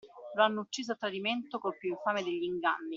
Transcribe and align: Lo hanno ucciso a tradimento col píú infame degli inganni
Lo 0.33 0.41
hanno 0.41 0.61
ucciso 0.61 0.93
a 0.93 0.95
tradimento 0.95 1.59
col 1.59 1.77
píú 1.77 1.91
infame 1.93 2.23
degli 2.23 2.41
inganni 2.45 2.89